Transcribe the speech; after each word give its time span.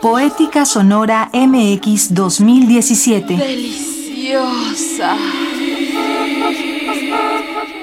Poética 0.00 0.64
Sonora 0.64 1.30
MX 1.32 2.14
2017. 2.14 3.36
Deliciosa. 3.36 5.16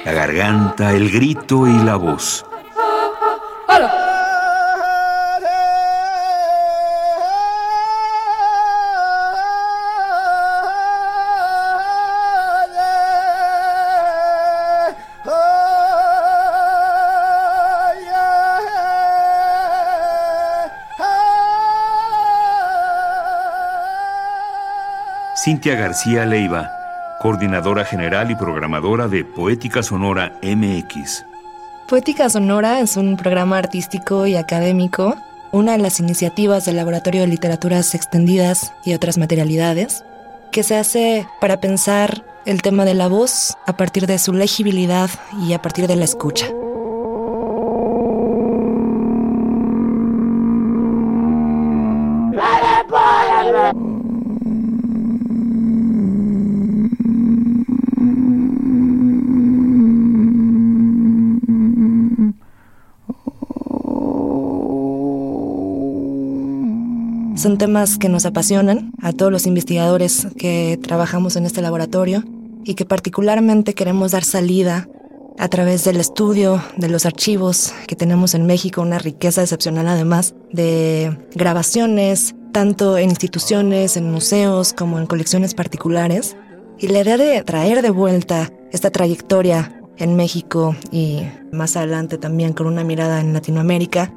La 0.05 0.11
garganta, 0.11 0.93
el 0.93 1.09
grito 1.09 1.67
y 1.67 1.73
la 1.83 1.95
voz. 1.95 2.45
Cintia 25.43 25.75
García 25.75 26.25
Leiva, 26.25 26.71
coordinadora 27.19 27.83
general 27.83 28.31
y 28.31 28.35
programadora 28.35 29.09
de 29.09 29.25
Poética 29.25 29.83
Sonora 29.83 30.39
MX. 30.41 31.25
Poética 31.89 32.29
Sonora 32.29 32.79
es 32.79 32.95
un 32.95 33.17
programa 33.17 33.57
artístico 33.57 34.25
y 34.25 34.37
académico, 34.37 35.17
una 35.51 35.73
de 35.73 35.79
las 35.79 35.99
iniciativas 35.99 36.63
del 36.63 36.77
Laboratorio 36.77 37.21
de 37.21 37.27
Literaturas 37.27 37.93
Extendidas 37.93 38.71
y 38.85 38.93
otras 38.93 39.17
materialidades, 39.17 40.05
que 40.53 40.63
se 40.63 40.77
hace 40.77 41.27
para 41.41 41.59
pensar 41.59 42.23
el 42.45 42.61
tema 42.61 42.85
de 42.85 42.93
la 42.93 43.09
voz 43.09 43.57
a 43.67 43.75
partir 43.75 44.07
de 44.07 44.19
su 44.19 44.31
legibilidad 44.31 45.09
y 45.45 45.51
a 45.51 45.61
partir 45.61 45.87
de 45.87 45.97
la 45.97 46.05
escucha. 46.05 46.47
Son 67.43 67.57
temas 67.57 67.97
que 67.97 68.07
nos 68.07 68.25
apasionan 68.25 68.93
a 69.01 69.11
todos 69.11 69.29
los 69.29 69.45
investigadores 69.45 70.27
que 70.37 70.79
trabajamos 70.81 71.35
en 71.35 71.45
este 71.45 71.61
laboratorio 71.61 72.23
y 72.63 72.75
que 72.75 72.85
particularmente 72.85 73.73
queremos 73.73 74.13
dar 74.13 74.23
salida 74.23 74.87
a 75.37 75.49
través 75.49 75.83
del 75.83 75.97
estudio 75.97 76.63
de 76.77 76.87
los 76.87 77.05
archivos 77.05 77.73
que 77.85 77.97
tenemos 77.97 78.33
en 78.33 78.45
México, 78.45 78.81
una 78.81 78.97
riqueza 78.97 79.41
excepcional 79.41 79.89
además 79.89 80.35
de 80.53 81.17
grabaciones, 81.35 82.33
tanto 82.53 82.97
en 82.97 83.09
instituciones, 83.09 83.97
en 83.97 84.09
museos, 84.09 84.71
como 84.71 84.97
en 84.97 85.05
colecciones 85.05 85.53
particulares. 85.53 86.37
Y 86.79 86.87
la 86.87 87.01
idea 87.01 87.17
de 87.17 87.43
traer 87.43 87.81
de 87.81 87.89
vuelta 87.89 88.53
esta 88.71 88.89
trayectoria 88.89 89.81
en 89.97 90.15
México 90.15 90.77
y 90.93 91.23
más 91.51 91.75
adelante 91.75 92.17
también 92.17 92.53
con 92.53 92.67
una 92.67 92.85
mirada 92.85 93.19
en 93.19 93.33
Latinoamérica, 93.33 94.13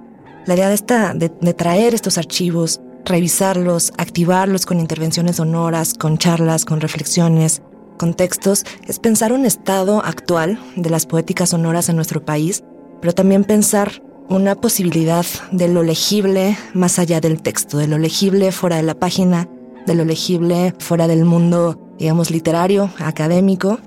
la 0.46 0.54
idea 0.54 0.68
de, 0.68 0.74
esta, 0.76 1.12
de, 1.12 1.32
de 1.40 1.54
traer 1.54 1.92
estos 1.92 2.18
archivos 2.18 2.80
revisarlos, 3.06 3.92
activarlos 3.96 4.66
con 4.66 4.80
intervenciones 4.80 5.36
sonoras, 5.36 5.94
con 5.94 6.18
charlas, 6.18 6.64
con 6.64 6.80
reflexiones, 6.80 7.62
con 7.96 8.14
textos, 8.14 8.64
es 8.86 8.98
pensar 8.98 9.32
un 9.32 9.46
estado 9.46 10.04
actual 10.04 10.58
de 10.76 10.90
las 10.90 11.06
poéticas 11.06 11.50
sonoras 11.50 11.88
en 11.88 11.96
nuestro 11.96 12.24
país, 12.24 12.62
pero 13.00 13.14
también 13.14 13.44
pensar 13.44 14.02
una 14.28 14.56
posibilidad 14.56 15.24
de 15.52 15.68
lo 15.68 15.82
legible 15.82 16.58
más 16.74 16.98
allá 16.98 17.20
del 17.20 17.40
texto, 17.42 17.78
de 17.78 17.86
lo 17.86 17.96
legible 17.98 18.52
fuera 18.52 18.76
de 18.76 18.82
la 18.82 18.98
página, 18.98 19.48
de 19.86 19.94
lo 19.94 20.04
legible 20.04 20.74
fuera 20.78 21.06
del 21.06 21.24
mundo, 21.24 21.80
digamos, 21.98 22.30
literario, 22.30 22.90
académico, 22.98 23.78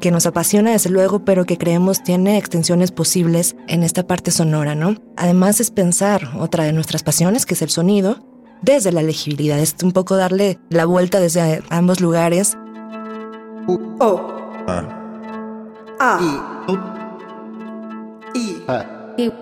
que 0.00 0.10
nos 0.10 0.26
apasiona 0.26 0.72
desde 0.72 0.90
luego, 0.90 1.24
pero 1.24 1.46
que 1.46 1.56
creemos 1.56 2.02
tiene 2.02 2.36
extensiones 2.36 2.92
posibles 2.92 3.56
en 3.66 3.82
esta 3.82 4.06
parte 4.06 4.30
sonora, 4.30 4.74
¿no? 4.74 4.96
Además 5.16 5.60
es 5.60 5.70
pensar 5.70 6.30
otra 6.38 6.64
de 6.64 6.74
nuestras 6.74 7.02
pasiones, 7.02 7.46
que 7.46 7.54
es 7.54 7.62
el 7.62 7.70
sonido, 7.70 8.18
desde 8.62 8.92
la 8.92 9.02
legibilidad. 9.02 9.58
Es 9.58 9.74
un 9.82 9.92
poco 9.92 10.16
darle 10.16 10.58
la 10.70 10.84
vuelta 10.84 11.18
desde 11.20 11.62
ambos 11.70 12.00
lugares. 12.00 12.56
U, 13.66 13.78
o. 14.00 14.20
A. 14.68 14.84
A. 16.00 16.18
I. 16.20 16.40
I. 18.34 18.56
I. 19.18 19.32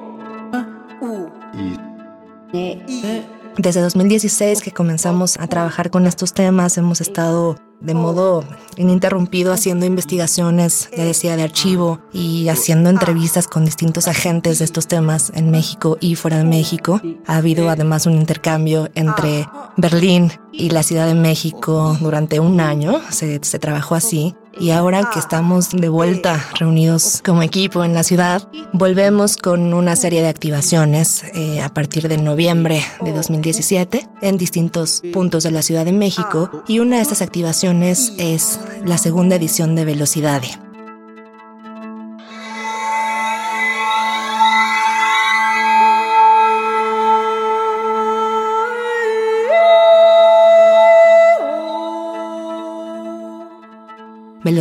Desde 3.58 3.82
2016 3.82 4.62
que 4.62 4.72
comenzamos 4.72 5.38
a 5.38 5.48
trabajar 5.48 5.90
con 5.90 6.08
estos 6.08 6.34
temas, 6.34 6.78
hemos 6.78 7.02
estado 7.02 7.58
de 7.82 7.94
modo 7.94 8.46
ininterrumpido 8.78 9.52
haciendo 9.52 9.86
investigaciones, 9.86 10.90
ya 10.96 11.04
decía, 11.04 11.36
de 11.36 11.44
archivo 11.44 12.00
y 12.14 12.48
haciendo 12.48 12.90
entrevistas 12.90 13.48
con 13.48 13.66
distintos 13.66 14.08
agentes 14.08 14.60
de 14.60 14.66
estos 14.66 14.88
temas 14.88 15.32
en 15.36 15.52
México 15.52 15.98
y 16.00 16.16
fuera 16.16 16.38
de 16.38 16.44
México. 16.44 17.02
Ha 17.26 17.38
habido 17.38 17.70
además 17.70 18.06
un 18.06 18.14
intercambio 18.14 18.90
entre 18.96 19.48
Berlín 19.78 20.32
y 20.52 20.70
la 20.70 20.84
Ciudad 20.84 21.08
de 21.08 21.16
México 21.16 21.98
durante 22.00 22.40
un 22.40 22.60
año, 22.62 23.02
se, 23.10 23.40
se 23.44 23.60
trabajó 23.60 23.96
así. 23.96 24.36
Y 24.60 24.72
ahora 24.72 25.10
que 25.12 25.20
estamos 25.20 25.70
de 25.72 25.90
vuelta 25.90 26.46
reunidos 26.60 27.22
como 27.24 27.42
equipo 27.42 27.84
en 27.84 27.94
la 27.94 28.04
ciudad, 28.04 28.48
volvemos 28.74 29.38
con 29.38 29.74
una 29.74 29.96
serie 29.96 30.22
de 30.22 30.28
activaciones 30.28 31.24
eh, 31.34 31.62
a 31.62 31.70
partir 31.70 32.08
de 32.08 32.18
noviembre 32.18 32.84
de 33.02 33.14
2017 33.14 34.08
en 34.22 34.38
distintos 34.38 35.02
puntos 35.14 35.44
de 35.44 35.52
la 35.52 35.62
Ciudad 35.62 35.86
de 35.86 35.94
México 35.94 36.64
y 36.68 36.80
una 36.80 36.98
de 36.98 37.02
estas 37.04 37.22
activaciones 37.22 38.14
es 38.18 38.60
la 38.86 38.98
segunda 38.98 39.36
edición 39.36 39.76
de 39.76 39.86
Velocidad. 39.86 40.42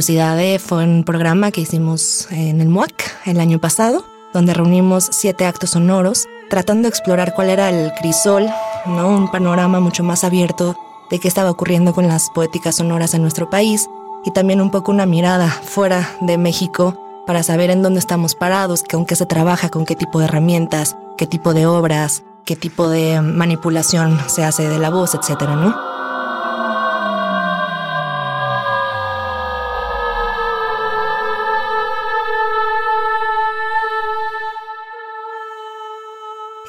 Velocidad 0.00 0.58
fue 0.58 0.82
un 0.82 1.04
programa 1.04 1.50
que 1.50 1.60
hicimos 1.60 2.26
en 2.30 2.62
el 2.62 2.70
MUAC 2.70 3.26
el 3.26 3.38
año 3.38 3.58
pasado, 3.58 4.02
donde 4.32 4.54
reunimos 4.54 5.06
siete 5.12 5.44
actos 5.44 5.72
sonoros, 5.72 6.26
tratando 6.48 6.84
de 6.84 6.88
explorar 6.88 7.34
cuál 7.34 7.50
era 7.50 7.68
el 7.68 7.92
crisol, 8.00 8.46
¿no? 8.86 9.08
un 9.08 9.30
panorama 9.30 9.78
mucho 9.78 10.02
más 10.02 10.24
abierto 10.24 10.74
de 11.10 11.18
qué 11.18 11.28
estaba 11.28 11.50
ocurriendo 11.50 11.92
con 11.92 12.08
las 12.08 12.30
poéticas 12.30 12.76
sonoras 12.76 13.12
en 13.12 13.20
nuestro 13.20 13.50
país 13.50 13.90
y 14.24 14.30
también 14.30 14.62
un 14.62 14.70
poco 14.70 14.90
una 14.90 15.04
mirada 15.04 15.48
fuera 15.48 16.08
de 16.22 16.38
México 16.38 16.96
para 17.26 17.42
saber 17.42 17.68
en 17.68 17.82
dónde 17.82 17.98
estamos 17.98 18.34
parados, 18.34 18.82
con 18.90 19.04
qué 19.04 19.16
se 19.16 19.26
trabaja, 19.26 19.68
con 19.68 19.84
qué 19.84 19.96
tipo 19.96 20.18
de 20.18 20.24
herramientas, 20.24 20.96
qué 21.18 21.26
tipo 21.26 21.52
de 21.52 21.66
obras, 21.66 22.22
qué 22.46 22.56
tipo 22.56 22.88
de 22.88 23.20
manipulación 23.20 24.18
se 24.28 24.44
hace 24.44 24.66
de 24.66 24.78
la 24.78 24.88
voz, 24.88 25.14
etcétera, 25.14 25.56
¿no? 25.56 25.89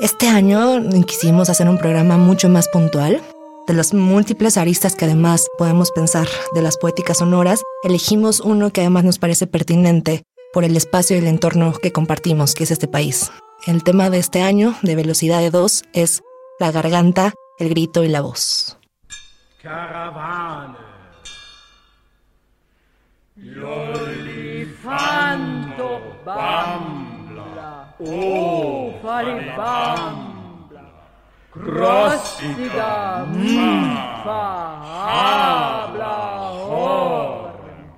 Este 0.01 0.27
año 0.27 0.81
quisimos 1.05 1.51
hacer 1.51 1.69
un 1.69 1.77
programa 1.77 2.17
mucho 2.17 2.49
más 2.49 2.67
puntual. 2.69 3.21
De 3.67 3.75
las 3.75 3.93
múltiples 3.93 4.57
aristas 4.57 4.95
que 4.95 5.05
además 5.05 5.47
podemos 5.59 5.91
pensar 5.91 6.27
de 6.55 6.63
las 6.63 6.77
poéticas 6.77 7.19
sonoras, 7.19 7.61
elegimos 7.83 8.39
uno 8.39 8.71
que 8.71 8.81
además 8.81 9.03
nos 9.03 9.19
parece 9.19 9.45
pertinente 9.45 10.23
por 10.53 10.63
el 10.63 10.75
espacio 10.75 11.15
y 11.15 11.19
el 11.19 11.27
entorno 11.27 11.71
que 11.73 11.91
compartimos, 11.91 12.55
que 12.55 12.63
es 12.63 12.71
este 12.71 12.87
país. 12.87 13.31
El 13.67 13.83
tema 13.83 14.09
de 14.09 14.17
este 14.17 14.41
año, 14.41 14.73
de 14.81 14.95
Velocidad 14.95 15.39
de 15.39 15.51
Dos, 15.51 15.83
es 15.93 16.23
la 16.59 16.71
garganta, 16.71 17.35
el 17.59 17.69
grito 17.69 18.03
y 18.03 18.07
la 18.07 18.21
voz. 18.21 18.79
Caravane. 19.61 20.77
Oh, 28.03 28.40
Kalibambla, 29.21 30.85
Krossida, 31.53 33.25
Mfa, 33.29 34.45
Habla, 35.05 36.17
Horan, 36.65 37.91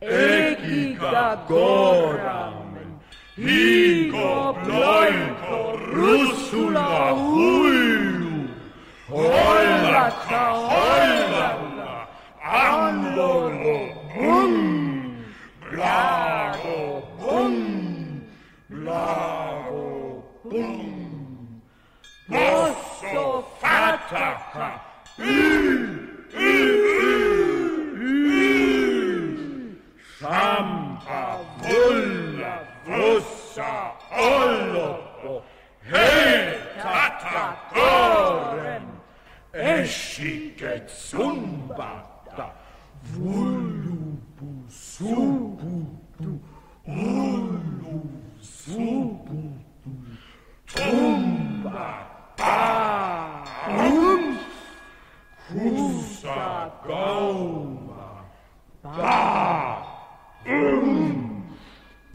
Ekika, 0.00 1.44
Goramen, 1.48 2.90
Higo, 3.36 4.54
Bloinko, 4.64 5.60
Russula, 5.92 7.12
Hullu, 7.12 8.48
Hollaka, 9.10 10.44
Hollalla, 10.70 11.92
Anlolo, 12.42 13.78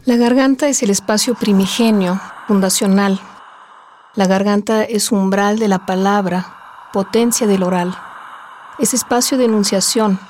La 0.06 0.16
garganta 0.16 0.68
es 0.68 0.84
el 0.84 0.90
espacio 0.90 1.36
primigenio, 1.36 2.19
fundacional. 2.48 3.19
La 4.16 4.25
garganta 4.28 4.84
es 4.84 5.12
umbral 5.12 5.60
de 5.60 5.68
la 5.68 5.86
palabra, 5.86 6.90
potencia 6.92 7.45
del 7.48 7.63
oral. 7.63 7.95
Es 8.80 8.94
espacio 8.94 9.38
de 9.38 9.44
enunciación. 9.44 10.22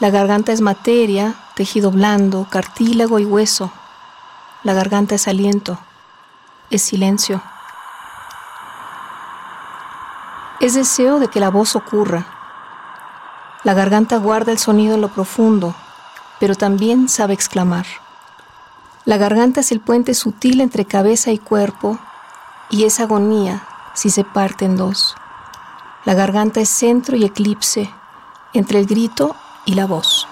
La 0.00 0.10
garganta 0.10 0.50
es 0.50 0.60
materia, 0.60 1.36
tejido 1.54 1.92
blando, 1.92 2.48
cartílago 2.50 3.20
y 3.20 3.24
hueso. 3.24 3.70
La 4.64 4.72
garganta 4.74 5.14
es 5.14 5.28
aliento, 5.28 5.78
es 6.70 6.82
silencio. 6.82 7.40
Es 10.58 10.74
deseo 10.74 11.20
de 11.20 11.28
que 11.28 11.38
la 11.38 11.50
voz 11.50 11.76
ocurra. 11.76 12.26
La 13.62 13.74
garganta 13.74 14.16
guarda 14.16 14.50
el 14.50 14.58
sonido 14.58 14.96
en 14.96 15.00
lo 15.00 15.08
profundo, 15.08 15.76
pero 16.40 16.56
también 16.56 17.08
sabe 17.08 17.32
exclamar. 17.32 17.86
La 19.04 19.18
garganta 19.18 19.60
es 19.60 19.70
el 19.70 19.78
puente 19.78 20.14
sutil 20.14 20.60
entre 20.60 20.84
cabeza 20.84 21.30
y 21.30 21.38
cuerpo 21.38 22.00
y 22.70 22.86
es 22.86 22.98
agonía 22.98 23.62
si 23.94 24.10
se 24.10 24.24
parte 24.24 24.64
en 24.64 24.76
dos. 24.76 25.14
La 26.04 26.14
garganta 26.14 26.60
es 26.60 26.68
centro 26.68 27.16
y 27.16 27.24
eclipse 27.24 27.88
entre 28.54 28.80
el 28.80 28.86
grito 28.86 29.36
y 29.64 29.74
la 29.74 29.86
voz. 29.86 30.26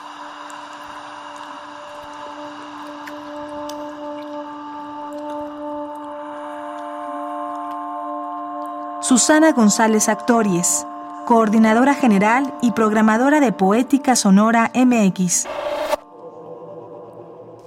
Susana 9.00 9.52
González 9.52 10.08
Actories, 10.08 10.86
coordinadora 11.26 11.94
general 11.94 12.52
y 12.62 12.72
programadora 12.72 13.40
de 13.40 13.52
Poética 13.52 14.16
Sonora 14.16 14.72
MX. 14.74 15.46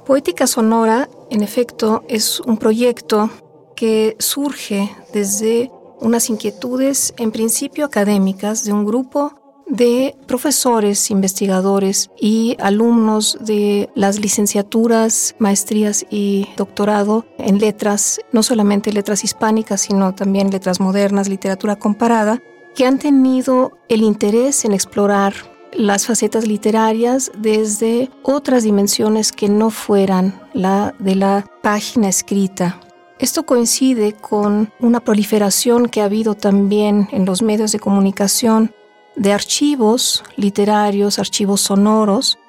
Poética 0.06 0.46
Sonora, 0.46 1.08
en 1.30 1.42
efecto, 1.42 2.04
es 2.10 2.42
un 2.42 2.58
proyecto 2.58 3.30
que 3.76 4.18
surge 4.20 4.94
desde 5.14 5.72
unas 6.04 6.30
inquietudes, 6.30 7.14
en 7.18 7.32
principio 7.32 7.86
académicas, 7.86 8.64
de 8.64 8.74
un 8.74 8.86
grupo 8.86 9.34
de 9.66 10.16
profesores, 10.28 11.10
investigadores 11.10 12.12
y 12.20 12.56
alumnos 12.60 13.38
de 13.40 13.90
las 13.96 14.20
licenciaturas, 14.20 15.36
maestrías 15.40 16.06
y 16.10 16.48
doctorado 16.58 17.26
en 17.38 17.58
letras, 17.60 18.20
no 18.32 18.44
solamente 18.44 18.92
letras 18.92 19.24
hispánicas, 19.24 19.82
sino 19.82 20.14
también 20.14 20.52
letras 20.52 20.80
modernas, 20.80 21.30
literatura 21.30 21.78
comparada, 21.78 22.42
que 22.76 22.86
han 22.86 23.00
tenido 23.00 23.78
el 23.88 24.02
interés 24.02 24.66
en 24.66 24.74
explorar 24.74 25.34
las 25.72 26.06
facetas 26.06 26.46
literarias 26.48 27.32
desde 27.38 28.12
otras 28.22 28.64
dimensiones 28.64 29.32
que 29.32 29.50
no 29.50 29.70
fueran 29.70 30.40
la 30.54 30.94
de 31.00 31.16
la 31.16 31.46
página 31.62 32.10
escrita. 32.10 32.80
Esto 33.20 33.46
coincide 33.46 34.14
con 34.14 34.72
una 34.80 35.00
proliferación 35.00 35.88
que 35.88 36.02
ha 36.02 36.06
habido 36.06 36.36
también 36.36 37.08
en 37.12 37.26
los 37.26 37.42
medios 37.42 37.72
de 37.72 37.80
comunicación 37.80 38.74
de 39.16 39.32
archivos 39.34 40.24
literarios, 40.36 41.20
archivos 41.20 41.62
sonoros. 41.62 42.40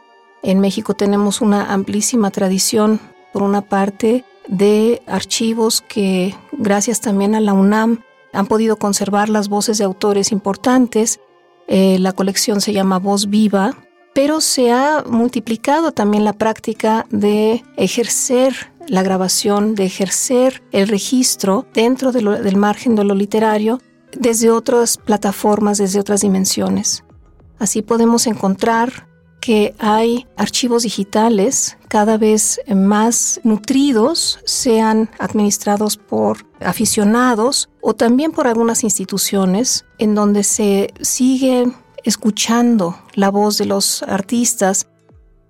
En 0.43 0.61
México 0.61 0.95
tenemos 0.95 1.41
una 1.41 1.73
amplísima 1.73 2.31
tradición, 2.31 3.01
por 3.33 3.43
una 3.43 3.63
parte, 3.63 4.25
de 4.49 5.03
archivos 5.07 5.81
que, 5.81 6.35
gracias 6.53 7.01
también 7.01 7.35
a 7.35 7.41
la 7.41 7.53
UNAM, 7.53 8.01
han 8.33 8.47
podido 8.47 8.77
conservar 8.77 9.29
las 9.29 9.49
voces 9.49 9.79
de 9.79 9.85
autores 9.85 10.33
importantes. 10.33 11.21
Eh, 11.67 11.99
la 11.99 12.13
colección 12.13 12.61
se 12.61 12.73
llama 12.73 12.99
Voz 12.99 13.29
Viva, 13.31 13.77
pero 14.13 14.41
se 14.41 14.71
ha 14.71 15.03
multiplicado 15.07 15.93
también 15.93 16.25
la 16.25 16.33
práctica 16.33 17.07
de 17.11 17.65
ejercer 17.77 18.73
la 18.89 19.03
grabación, 19.03 19.75
de 19.75 19.85
ejercer 19.85 20.63
el 20.73 20.89
registro 20.89 21.67
dentro 21.73 22.13
del 22.13 22.57
margen 22.57 22.95
de 22.95 23.05
lo 23.05 23.15
literario 23.15 23.81
desde 24.13 24.51
otras 24.51 24.97
plataformas, 24.97 25.79
desde 25.79 26.01
otras 26.01 26.21
dimensiones. 26.21 27.05
Así 27.59 27.83
podemos 27.83 28.27
encontrar 28.27 29.09
que 29.41 29.75
hay 29.79 30.27
archivos 30.37 30.85
digitales 30.85 31.77
cada 31.89 32.17
vez 32.17 32.61
más 32.75 33.41
nutridos, 33.45 34.41
sean 34.47 35.11
administrados 35.19 35.99
por 35.99 36.47
aficionados 36.61 37.69
o 37.83 37.95
también 37.95 38.33
por 38.33 38.47
algunas 38.47 38.85
instituciones, 38.85 39.85
en 39.99 40.15
donde 40.15 40.45
se 40.45 40.95
sigue 41.03 41.71
escuchando 42.05 42.99
la 43.15 43.31
voz 43.31 43.59
de 43.59 43.67
los 43.67 44.03
artistas 44.05 44.89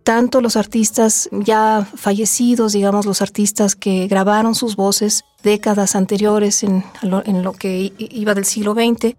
tanto 0.04 0.42
los 0.42 0.56
artistas 0.56 1.30
ya 1.32 1.88
fallecidos, 1.96 2.74
digamos 2.74 3.06
los 3.06 3.22
artistas 3.22 3.74
que 3.74 4.06
grabaron 4.06 4.54
sus 4.54 4.76
voces 4.76 5.24
décadas 5.42 5.96
anteriores 5.96 6.62
en, 6.62 6.84
lo 7.02 7.52
que 7.52 7.92
iba 7.98 8.34
del 8.34 8.44
siglo 8.44 8.74
XX, 8.74 9.16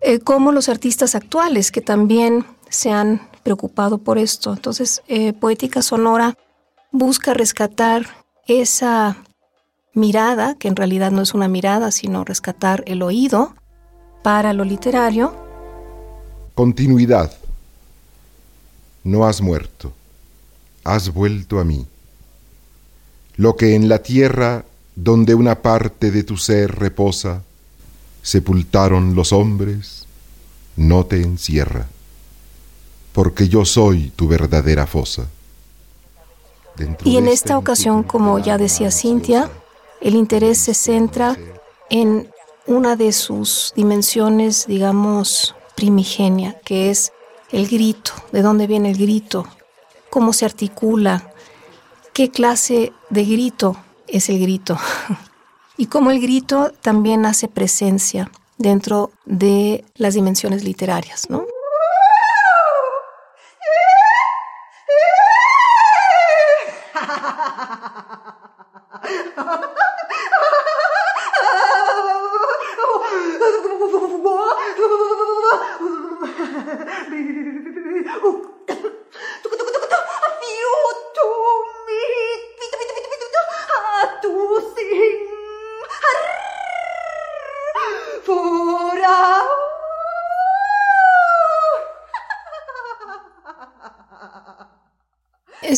eh, 0.00 0.18
como 0.18 0.50
los 0.52 0.68
artistas 0.68 1.14
actuales 1.14 1.70
que 1.70 1.80
también 1.80 2.44
se 2.68 2.90
han 2.90 3.28
preocupado 3.44 3.98
por 3.98 4.18
esto. 4.18 4.52
Entonces, 4.52 5.02
eh, 5.06 5.32
Poética 5.32 5.82
Sonora 5.82 6.36
busca 6.90 7.32
rescatar 7.32 8.06
esa 8.46 9.16
mirada, 9.94 10.56
que 10.56 10.66
en 10.66 10.76
realidad 10.76 11.12
no 11.12 11.22
es 11.22 11.32
una 11.32 11.46
mirada, 11.46 11.92
sino 11.92 12.24
rescatar 12.24 12.82
el 12.86 13.02
oído 13.02 13.54
para 14.24 14.52
lo 14.52 14.64
literario. 14.64 15.32
Continuidad. 16.54 17.32
No 19.04 19.24
has 19.24 19.40
muerto 19.40 19.92
has 20.94 21.12
vuelto 21.12 21.60
a 21.60 21.64
mí. 21.64 21.86
Lo 23.36 23.56
que 23.56 23.74
en 23.74 23.88
la 23.88 24.00
tierra 24.02 24.64
donde 25.00 25.36
una 25.36 25.62
parte 25.62 26.10
de 26.10 26.24
tu 26.24 26.36
ser 26.36 26.74
reposa, 26.74 27.44
sepultaron 28.20 29.14
los 29.14 29.32
hombres, 29.32 30.06
no 30.76 31.06
te 31.06 31.22
encierra, 31.22 31.86
porque 33.12 33.48
yo 33.48 33.64
soy 33.64 34.10
tu 34.16 34.26
verdadera 34.26 34.88
fosa. 34.88 35.28
y 37.04 37.16
en 37.16 37.28
esta 37.28 37.56
ocasión, 37.58 38.02
como 38.02 38.40
ya 38.40 38.58
decía 38.58 38.90
Cintia, 38.90 39.48
el 40.00 40.16
interés 40.16 40.58
se 40.58 40.74
centra 40.74 41.36
en 41.90 42.28
una 42.66 42.96
de 42.96 43.12
sus 43.12 43.72
dimensiones, 43.76 44.66
digamos, 44.66 45.54
primigenia, 45.76 46.58
que 46.64 46.90
es 46.90 47.12
el 47.52 47.68
grito, 47.68 48.12
de 48.32 48.42
dónde 48.42 48.66
viene 48.66 48.90
el 48.90 48.98
grito, 48.98 49.46
cómo 50.18 50.32
se 50.32 50.46
articula, 50.46 51.32
qué 52.12 52.28
clase 52.28 52.92
de 53.08 53.24
grito 53.24 53.76
es 54.08 54.28
el 54.28 54.40
grito 54.40 54.76
y 55.76 55.86
cómo 55.86 56.10
el 56.10 56.20
grito 56.20 56.72
también 56.82 57.24
hace 57.24 57.46
presencia 57.46 58.28
dentro 58.56 59.12
de 59.26 59.84
las 59.94 60.14
dimensiones 60.14 60.64
literarias, 60.64 61.30
¿no? 61.30 61.44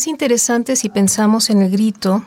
Es 0.01 0.07
interesante 0.07 0.75
si 0.75 0.89
pensamos 0.89 1.51
en 1.51 1.61
el 1.61 1.69
grito 1.69 2.23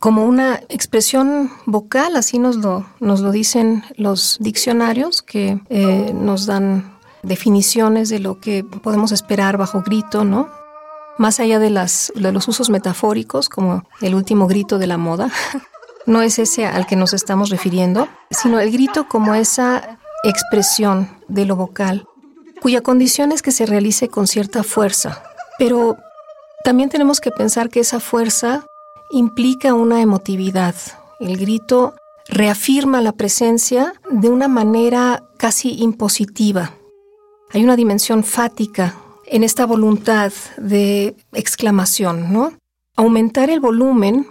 como 0.00 0.24
una 0.24 0.56
expresión 0.68 1.52
vocal, 1.66 2.16
así 2.16 2.40
nos 2.40 2.56
lo, 2.56 2.84
nos 2.98 3.20
lo 3.20 3.30
dicen 3.30 3.84
los 3.96 4.38
diccionarios 4.40 5.22
que 5.22 5.60
eh, 5.68 6.12
nos 6.12 6.46
dan 6.46 6.98
definiciones 7.22 8.08
de 8.08 8.18
lo 8.18 8.40
que 8.40 8.64
podemos 8.64 9.12
esperar 9.12 9.56
bajo 9.56 9.82
grito, 9.82 10.24
¿no? 10.24 10.48
Más 11.16 11.38
allá 11.38 11.60
de, 11.60 11.70
de 11.70 12.32
los 12.32 12.48
usos 12.48 12.70
metafóricos, 12.70 13.48
como 13.48 13.84
el 14.00 14.16
último 14.16 14.48
grito 14.48 14.80
de 14.80 14.88
la 14.88 14.98
moda, 14.98 15.30
no 16.06 16.22
es 16.22 16.40
ese 16.40 16.66
al 16.66 16.88
que 16.88 16.96
nos 16.96 17.12
estamos 17.12 17.50
refiriendo, 17.50 18.08
sino 18.32 18.58
el 18.58 18.72
grito 18.72 19.06
como 19.08 19.36
esa 19.36 20.00
expresión 20.24 21.08
de 21.28 21.46
lo 21.46 21.54
vocal, 21.54 22.04
cuya 22.60 22.80
condición 22.80 23.30
es 23.30 23.42
que 23.42 23.52
se 23.52 23.64
realice 23.64 24.08
con 24.08 24.26
cierta 24.26 24.64
fuerza. 24.64 25.22
Pero 25.56 25.98
también 26.64 26.88
tenemos 26.88 27.20
que 27.20 27.30
pensar 27.30 27.68
que 27.68 27.80
esa 27.80 28.00
fuerza 28.00 28.64
implica 29.10 29.74
una 29.74 30.00
emotividad. 30.00 30.74
El 31.20 31.36
grito 31.36 31.94
reafirma 32.28 33.00
la 33.00 33.12
presencia 33.12 33.94
de 34.10 34.28
una 34.28 34.48
manera 34.48 35.24
casi 35.36 35.82
impositiva. 35.82 36.72
Hay 37.50 37.64
una 37.64 37.76
dimensión 37.76 38.24
fática 38.24 38.96
en 39.26 39.44
esta 39.44 39.66
voluntad 39.66 40.32
de 40.56 41.16
exclamación, 41.32 42.32
¿no? 42.32 42.52
Aumentar 42.96 43.50
el 43.50 43.60
volumen 43.60 44.26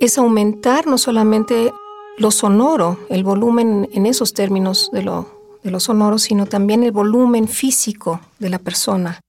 es 0.00 0.18
aumentar 0.18 0.86
no 0.86 0.98
solamente 0.98 1.72
lo 2.18 2.30
sonoro, 2.30 2.98
el 3.08 3.24
volumen 3.24 3.88
en 3.92 4.06
esos 4.06 4.34
términos 4.34 4.90
de 4.92 5.02
lo, 5.02 5.58
de 5.62 5.70
lo 5.70 5.80
sonoro, 5.80 6.18
sino 6.18 6.46
también 6.46 6.82
el 6.82 6.92
volumen 6.92 7.48
físico 7.48 8.20
de 8.38 8.50
la 8.50 8.58
persona. 8.58 9.20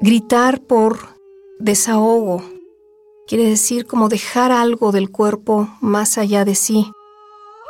Gritar 0.00 0.60
por 0.60 1.17
desahogo 1.58 2.42
quiere 3.28 3.44
decir 3.44 3.86
como 3.86 4.08
dejar 4.08 4.50
algo 4.50 4.90
del 4.90 5.10
cuerpo 5.10 5.68
más 5.80 6.16
allá 6.16 6.44
de 6.44 6.54
sí. 6.54 6.90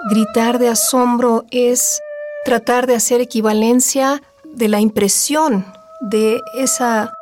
Gritar 0.09 0.61
de 0.61 0.69
asombro 0.69 1.45
es 1.51 2.01
tratar 2.45 2.87
de 2.87 2.95
hacer 2.95 3.21
equivalencia 3.21 4.23
de 4.45 4.69
la 4.69 4.81
impresión 4.81 5.67
de 6.01 6.41
esa 6.57 7.13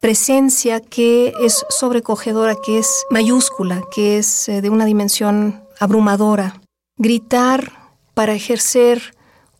presencia 0.00 0.80
que 0.80 1.34
es 1.40 1.66
sobrecogedora, 1.68 2.54
que 2.54 2.78
es 2.78 3.04
mayúscula, 3.10 3.82
que 3.92 4.18
es 4.18 4.48
eh, 4.48 4.60
de 4.60 4.70
una 4.70 4.84
dimensión 4.84 5.64
abrumadora. 5.80 6.60
Gritar 6.96 7.72
para 8.14 8.34
ejercer 8.34 9.14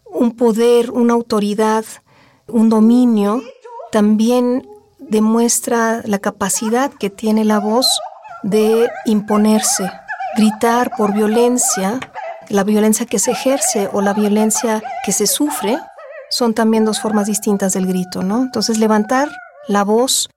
un 0.04 0.36
poder, 0.36 0.92
una 0.92 1.14
autoridad, 1.14 1.84
un 2.46 2.68
dominio, 2.68 3.42
también 3.90 4.68
demuestra 5.08 6.02
la 6.04 6.18
capacidad 6.18 6.90
que 6.90 7.10
tiene 7.10 7.44
la 7.44 7.58
voz 7.58 7.86
de 8.42 8.88
imponerse. 9.04 9.90
Gritar 10.36 10.92
por 10.96 11.14
violencia, 11.14 11.98
la 12.48 12.64
violencia 12.64 13.06
que 13.06 13.18
se 13.18 13.32
ejerce 13.32 13.88
o 13.92 14.02
la 14.02 14.12
violencia 14.12 14.82
que 15.04 15.12
se 15.12 15.26
sufre, 15.26 15.78
son 16.28 16.54
también 16.54 16.84
dos 16.84 17.00
formas 17.00 17.26
distintas 17.26 17.72
del 17.72 17.86
grito, 17.86 18.22
¿no? 18.22 18.42
Entonces 18.42 18.78
levantar 18.78 19.30
la 19.68 19.84
voz 19.84 20.28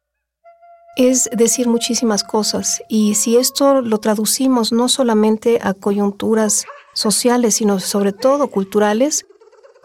es 0.95 1.29
decir 1.31 1.67
muchísimas 1.67 2.23
cosas 2.23 2.81
y 2.89 3.15
si 3.15 3.37
esto 3.37 3.81
lo 3.81 3.99
traducimos 3.99 4.71
no 4.71 4.89
solamente 4.89 5.59
a 5.61 5.73
coyunturas 5.73 6.65
sociales, 6.93 7.55
sino 7.55 7.79
sobre 7.79 8.11
todo 8.11 8.47
culturales, 8.47 9.25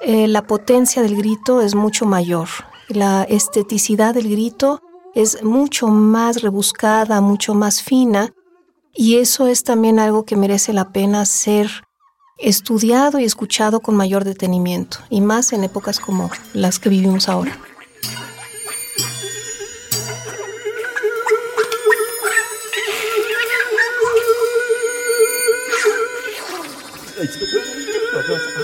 eh, 0.00 0.26
la 0.26 0.42
potencia 0.42 1.02
del 1.02 1.16
grito 1.16 1.60
es 1.60 1.74
mucho 1.74 2.04
mayor. 2.04 2.48
La 2.88 3.22
esteticidad 3.24 4.14
del 4.14 4.28
grito 4.30 4.82
es 5.14 5.42
mucho 5.42 5.88
más 5.88 6.42
rebuscada, 6.42 7.20
mucho 7.20 7.54
más 7.54 7.82
fina, 7.82 8.32
y 8.92 9.16
eso 9.16 9.46
es 9.46 9.64
también 9.64 9.98
algo 9.98 10.24
que 10.24 10.36
merece 10.36 10.72
la 10.72 10.92
pena 10.92 11.24
ser 11.24 11.70
estudiado 12.38 13.18
y 13.18 13.24
escuchado 13.24 13.80
con 13.80 13.96
mayor 13.96 14.24
detenimiento, 14.24 14.98
y 15.08 15.20
más 15.20 15.52
en 15.52 15.64
épocas 15.64 15.98
como 15.98 16.30
las 16.52 16.78
que 16.78 16.90
vivimos 16.90 17.28
ahora. 17.28 17.58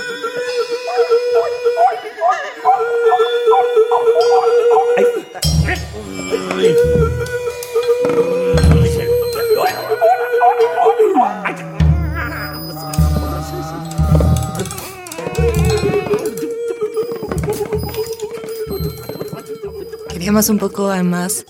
Queríamos 20.31 20.49
un 20.49 20.59
poco 20.59 20.91
además 20.91 21.45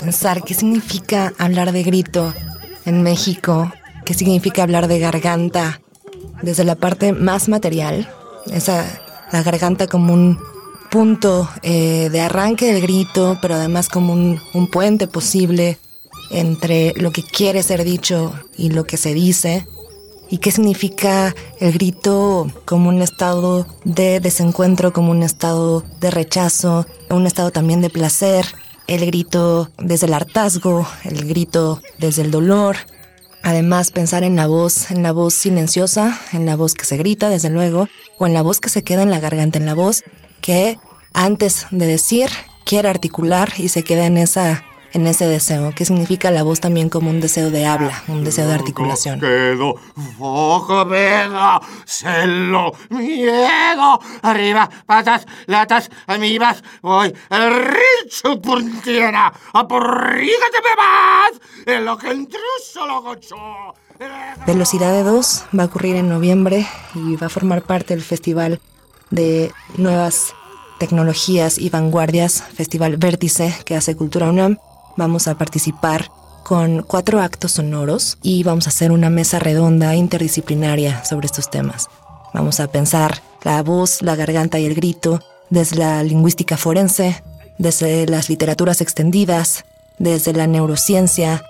pensar 0.00 0.42
qué 0.42 0.52
significa 0.52 1.32
hablar 1.38 1.70
de 1.70 1.84
grito 1.84 2.34
en 2.84 3.04
México, 3.04 3.72
qué 4.04 4.14
significa 4.14 4.64
hablar 4.64 4.88
de 4.88 4.98
garganta 4.98 5.80
desde 6.42 6.64
la 6.64 6.74
parte 6.74 7.12
más 7.12 7.48
material, 7.48 8.12
esa 8.50 8.84
la 9.30 9.44
garganta 9.44 9.86
como 9.86 10.12
un 10.12 10.40
punto 10.90 11.48
eh, 11.62 12.08
de 12.10 12.20
arranque 12.20 12.66
del 12.72 12.82
grito, 12.82 13.38
pero 13.40 13.54
además 13.54 13.88
como 13.88 14.12
un, 14.12 14.40
un 14.54 14.66
puente 14.66 15.06
posible 15.06 15.78
entre 16.32 16.94
lo 16.96 17.12
que 17.12 17.22
quiere 17.22 17.62
ser 17.62 17.84
dicho 17.84 18.34
y 18.58 18.70
lo 18.70 18.86
que 18.86 18.96
se 18.96 19.14
dice. 19.14 19.68
¿Y 20.28 20.38
qué 20.38 20.50
significa 20.50 21.34
el 21.60 21.72
grito 21.72 22.50
como 22.64 22.88
un 22.88 23.00
estado 23.00 23.66
de 23.84 24.20
desencuentro, 24.20 24.92
como 24.92 25.12
un 25.12 25.22
estado 25.22 25.84
de 26.00 26.10
rechazo, 26.10 26.86
un 27.10 27.26
estado 27.26 27.52
también 27.52 27.80
de 27.80 27.90
placer? 27.90 28.46
El 28.88 29.06
grito 29.06 29.70
desde 29.78 30.06
el 30.06 30.14
hartazgo, 30.14 30.86
el 31.04 31.26
grito 31.26 31.80
desde 31.98 32.22
el 32.22 32.30
dolor. 32.30 32.76
Además, 33.42 33.92
pensar 33.92 34.24
en 34.24 34.34
la 34.34 34.48
voz, 34.48 34.90
en 34.90 35.04
la 35.04 35.12
voz 35.12 35.34
silenciosa, 35.34 36.20
en 36.32 36.46
la 36.46 36.56
voz 36.56 36.74
que 36.74 36.84
se 36.84 36.96
grita, 36.96 37.28
desde 37.28 37.50
luego, 37.50 37.88
o 38.18 38.26
en 38.26 38.34
la 38.34 38.42
voz 38.42 38.58
que 38.58 38.68
se 38.68 38.82
queda 38.82 39.02
en 39.02 39.10
la 39.10 39.20
garganta, 39.20 39.58
en 39.58 39.66
la 39.66 39.74
voz 39.74 40.02
que 40.40 40.78
antes 41.12 41.66
de 41.70 41.86
decir 41.86 42.28
quiere 42.64 42.88
articular 42.88 43.52
y 43.56 43.68
se 43.68 43.84
queda 43.84 44.06
en 44.06 44.18
esa 44.18 44.64
en 44.96 45.06
ese 45.06 45.26
deseo, 45.26 45.72
que 45.74 45.84
significa 45.84 46.30
la 46.30 46.42
voz 46.42 46.60
también 46.60 46.88
como 46.88 47.10
un 47.10 47.20
deseo 47.20 47.50
de 47.50 47.66
habla, 47.66 48.02
un 48.08 48.24
deseo 48.24 48.48
de 48.48 48.54
articulación. 48.54 49.20
Quedo, 49.20 49.74
foco, 50.18 50.86
vedo, 50.86 51.60
celo, 51.84 52.72
miedo, 52.88 54.00
arriba, 54.22 54.70
patas, 54.86 55.26
latas, 55.44 55.90
amibas, 56.06 56.64
voy, 56.80 57.14
el 57.28 57.76
richo 57.76 58.40
puntiera, 58.40 59.30
aporrígate 59.52 60.58
más, 60.78 61.40
en 61.66 61.84
lo 61.84 61.98
que 61.98 62.14
intruso 62.14 62.86
lo 62.86 63.02
gocho. 63.02 63.36
Velocidad 64.46 64.92
de 64.92 65.02
dos 65.02 65.44
va 65.56 65.64
a 65.64 65.66
ocurrir 65.66 65.96
en 65.96 66.08
noviembre 66.08 66.66
y 66.94 67.16
va 67.16 67.26
a 67.26 67.30
formar 67.30 67.62
parte 67.62 67.94
del 67.94 68.02
festival 68.02 68.60
de 69.10 69.52
nuevas 69.76 70.34
tecnologías 70.78 71.58
y 71.58 71.68
vanguardias, 71.68 72.42
Festival 72.42 72.96
Vértice 72.96 73.54
que 73.66 73.76
hace 73.76 73.94
Cultura 73.94 74.30
UNAM. 74.30 74.58
Vamos 74.96 75.28
a 75.28 75.36
participar 75.36 76.10
con 76.42 76.82
cuatro 76.82 77.20
actos 77.20 77.52
sonoros 77.52 78.18
y 78.22 78.44
vamos 78.44 78.66
a 78.66 78.70
hacer 78.70 78.92
una 78.92 79.10
mesa 79.10 79.38
redonda 79.38 79.94
interdisciplinaria 79.94 81.04
sobre 81.04 81.26
estos 81.26 81.50
temas. 81.50 81.88
Vamos 82.32 82.60
a 82.60 82.68
pensar 82.68 83.20
la 83.42 83.62
voz, 83.62 84.00
la 84.02 84.16
garganta 84.16 84.58
y 84.58 84.64
el 84.64 84.74
grito 84.74 85.20
desde 85.50 85.76
la 85.76 86.02
lingüística 86.02 86.56
forense, 86.56 87.22
desde 87.58 88.06
las 88.06 88.28
literaturas 88.28 88.80
extendidas, 88.80 89.64
desde 89.98 90.32
la 90.32 90.46
neurociencia, 90.46 91.42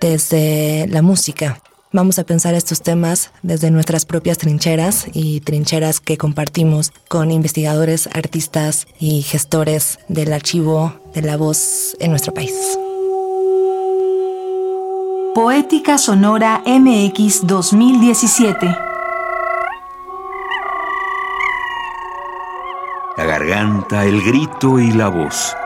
desde 0.00 0.86
la 0.88 1.02
música. 1.02 1.60
Vamos 1.92 2.18
a 2.18 2.24
pensar 2.24 2.54
estos 2.54 2.82
temas 2.82 3.30
desde 3.42 3.70
nuestras 3.70 4.06
propias 4.06 4.38
trincheras 4.38 5.06
y 5.12 5.40
trincheras 5.40 6.00
que 6.00 6.16
compartimos 6.16 6.90
con 7.08 7.30
investigadores, 7.30 8.08
artistas 8.14 8.86
y 8.98 9.22
gestores 9.22 9.98
del 10.08 10.32
archivo 10.32 10.94
de 11.14 11.22
la 11.22 11.36
voz 11.36 11.96
en 12.00 12.10
nuestro 12.10 12.32
país. 12.32 12.78
Poética 15.34 15.96
Sonora 15.96 16.60
MX 16.66 17.46
2017 17.46 18.76
La 23.16 23.24
garganta, 23.24 24.04
el 24.04 24.22
grito 24.22 24.78
y 24.78 24.92
la 24.92 25.08
voz. 25.08 25.56